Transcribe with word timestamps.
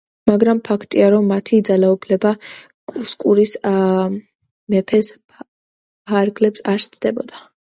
მაგრამ 0.29 0.59
ფაქტია, 0.69 1.09
რომ 1.13 1.27
მათი 1.31 1.59
ძალაუფლება 1.69 2.31
კუსკოს 2.93 3.53
სამეფოს 3.59 5.11
ფარგლებს 5.43 6.69
არ 6.75 6.83
სცილდებოდა. 6.89 7.47